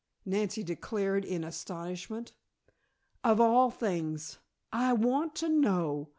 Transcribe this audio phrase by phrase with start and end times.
[0.25, 2.33] Nancy declared in astonishment.
[3.23, 4.39] "Of all things!
[4.73, 6.09] I want to know!